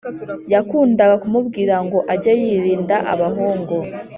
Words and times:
yakundaga 0.53 1.15
kumubwira 1.21 1.75
ngo 1.85 1.97
age 2.13 2.31
yirinda 2.41 2.95
abahungu. 3.13 3.77